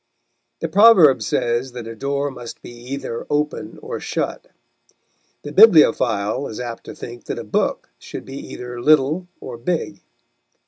The 0.61 0.67
proverb 0.67 1.21
says 1.21 1.73
that 1.73 1.85
a 1.85 1.93
door 1.95 2.31
must 2.31 2.63
be 2.63 2.71
either 2.71 3.27
open 3.29 3.77
or 3.83 3.99
shut. 3.99 4.47
The 5.43 5.51
bibliophile 5.51 6.47
is 6.47 6.59
apt 6.59 6.85
to 6.85 6.95
think 6.95 7.25
that 7.25 7.37
a 7.37 7.43
book 7.43 7.87
should 7.99 8.25
be 8.25 8.37
either 8.47 8.81
little 8.81 9.27
or 9.39 9.59
big. 9.59 10.01